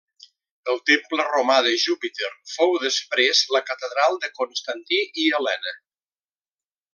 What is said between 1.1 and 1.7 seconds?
romà